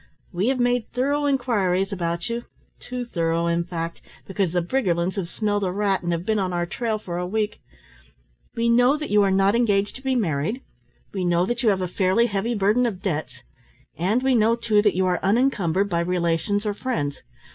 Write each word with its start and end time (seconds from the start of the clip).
"We 0.33 0.47
have 0.47 0.59
made 0.59 0.91
thorough 0.93 1.25
inquiries 1.27 1.93
about 1.93 2.27
you, 2.27 2.45
too 2.79 3.05
thorough 3.05 3.45
in 3.45 3.63
fact, 3.65 4.01
because 4.25 4.51
the 4.51 4.59
Briggerlands 4.63 5.15
have 5.15 5.29
smelt 5.29 5.63
a 5.63 5.71
rat, 5.71 6.01
and 6.01 6.11
have 6.11 6.25
been 6.25 6.39
on 6.39 6.51
our 6.53 6.65
trail 6.65 6.97
for 6.97 7.19
a 7.19 7.27
week. 7.27 7.61
We 8.55 8.67
know 8.67 8.97
that 8.97 9.11
you 9.11 9.21
are 9.21 9.29
not 9.29 9.53
engaged 9.53 9.95
to 9.97 10.01
be 10.01 10.15
married, 10.15 10.63
we 11.13 11.23
know 11.23 11.45
that 11.45 11.61
you 11.61 11.69
have 11.69 11.81
a 11.81 11.87
fairly 11.87 12.25
heavy 12.25 12.55
burden 12.55 12.87
of 12.87 13.03
debts, 13.03 13.43
and 13.95 14.23
we 14.23 14.33
know, 14.33 14.55
too, 14.55 14.81
that 14.81 14.95
you 14.95 15.05
are 15.05 15.19
unencumbered 15.21 15.87
by 15.87 15.99
relations 15.99 16.65
or 16.65 16.73
friends. 16.73 17.21